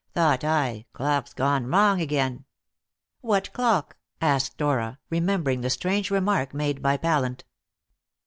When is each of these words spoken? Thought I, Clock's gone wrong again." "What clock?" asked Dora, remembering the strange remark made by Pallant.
Thought 0.15 0.43
I, 0.43 0.87
Clock's 0.93 1.31
gone 1.31 1.67
wrong 1.67 2.01
again." 2.01 2.45
"What 3.19 3.53
clock?" 3.53 3.97
asked 4.19 4.57
Dora, 4.57 4.97
remembering 5.11 5.61
the 5.61 5.69
strange 5.69 6.09
remark 6.09 6.55
made 6.55 6.81
by 6.81 6.97
Pallant. 6.97 7.43